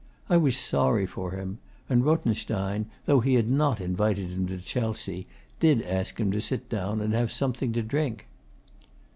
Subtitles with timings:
[0.31, 5.27] I was sorry for him; and Rothenstein, though he had not invited him to Chelsea,
[5.59, 8.25] did ask him to sit down and have something to drink.